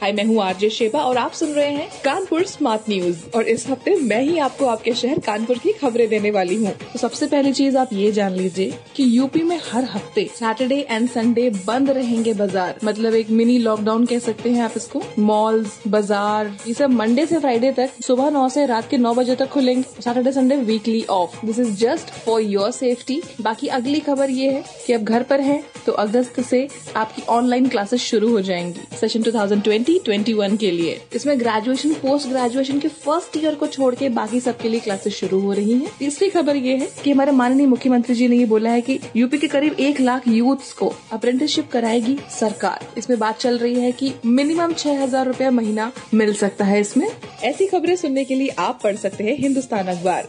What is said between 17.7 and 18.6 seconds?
तक सुबह नौ